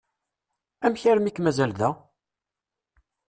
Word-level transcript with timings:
Amek 0.85 1.03
armi 1.11 1.29
i 1.31 1.35
k-mazal 1.35 1.71
da? 1.79 1.89